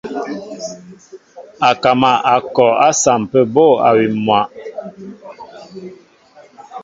Akama 1.69 2.11
a 2.33 2.35
kɔ 2.53 2.65
a 2.87 2.89
sampə 3.01 3.39
bô 3.53 3.65
awim 3.87 4.15
myǎ. 4.25 4.41